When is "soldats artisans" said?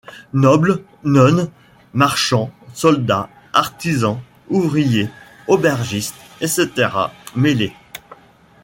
2.73-4.19